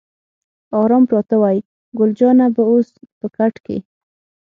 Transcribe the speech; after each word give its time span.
آرام 0.81 1.03
پراته 1.09 1.35
وای، 1.41 1.57
ګل 1.97 2.11
جانه 2.19 2.45
به 2.55 2.63
اوس 2.71 2.87
په 3.19 3.27
کټ 3.35 3.53
کې. 3.65 3.77